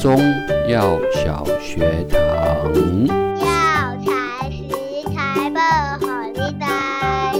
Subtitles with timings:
[0.00, 0.16] 中
[0.68, 2.18] 药小学堂。
[3.36, 4.62] 药材食
[5.12, 7.34] 材不好你带。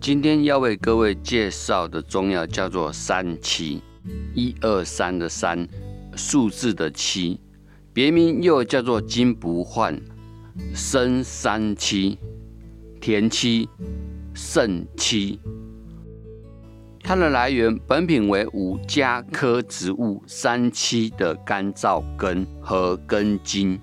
[0.00, 3.80] 今天要为各位介绍的中药叫做三七，
[4.34, 5.68] 一二三的三，
[6.16, 7.40] 数字的七，
[7.92, 9.96] 别名又叫做金不换、
[10.74, 12.18] 生三七、
[13.00, 13.68] 田七、
[14.34, 15.38] 肾七。
[17.08, 23.80] 它的来源，本品为五加科植物三七的干燥根和根茎。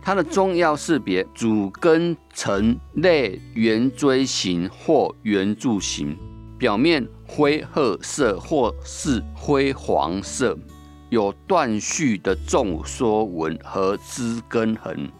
[0.00, 6.16] 它的中药识别：主根呈类圆锥形或圆柱形，
[6.56, 10.56] 表面灰褐色或是灰黄色，
[11.10, 15.10] 有断续的纵缩纹和枝根痕，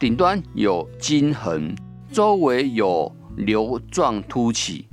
[0.00, 1.76] 顶端有茎痕，
[2.10, 4.88] 周围有瘤状凸起，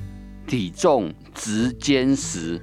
[0.47, 2.61] 体重直坚实，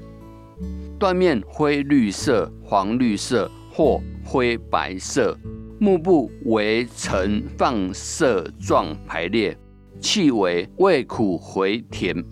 [0.98, 5.38] 断面灰绿色、黄绿色或灰白色。
[5.78, 9.54] 幕布为呈放射状排列，
[10.00, 12.24] 气味味苦回甜。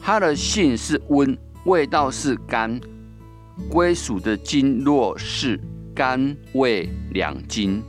[0.00, 1.36] 它的性是温，
[1.66, 2.80] 味道是甘，
[3.68, 5.60] 归属的经络是
[5.94, 7.82] 肝胃两经。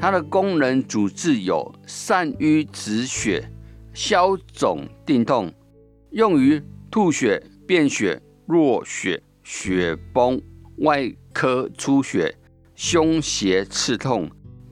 [0.00, 3.50] 它的功能主治有善瘀止血、
[3.92, 5.52] 消肿定痛，
[6.18, 10.42] 用于吐血、便血、弱血、血崩、
[10.78, 12.34] 外科出血。
[12.74, 14.28] 胸胁刺痛、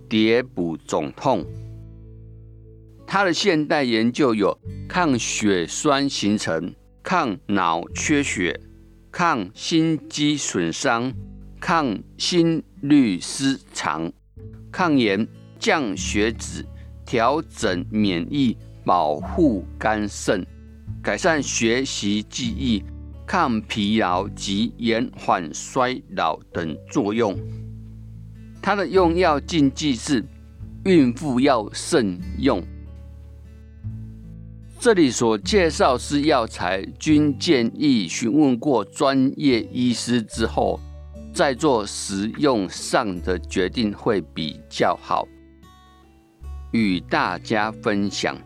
[0.08, 1.44] 跌补肿痛。
[3.06, 4.56] 它的现代研究有
[4.88, 6.74] 抗血栓形成、
[7.04, 8.60] 抗脑缺血、
[9.12, 11.12] 抗心肌损伤、
[11.60, 14.12] 抗心律失常、
[14.72, 15.26] 抗炎、
[15.60, 16.64] 降血脂、
[17.04, 20.44] 调整免疫、保护肝肾、
[21.02, 22.82] 改善学习记忆、
[23.26, 27.38] 抗疲劳及延缓衰老等作用。
[28.60, 30.24] 它的用药禁忌是
[30.84, 32.62] 孕妇要慎用。
[34.78, 40.78] 这里所介绍是药材，均建议询问过专业医师之后，
[41.32, 45.26] 再做使用上的决定会比较好。
[46.72, 48.36] 与大家分享。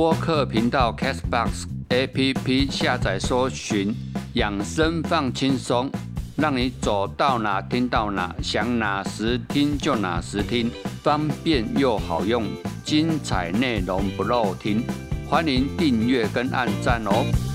[0.00, 3.94] 播客频道 Castbox APP 下载搜寻
[4.32, 5.90] 养生放轻松，
[6.36, 10.70] 让你走到哪听到哪，想哪时听就哪时听，
[11.02, 12.46] 方便又好用，
[12.82, 14.82] 精彩内容不漏听，
[15.28, 17.49] 欢迎订阅跟按赞哦。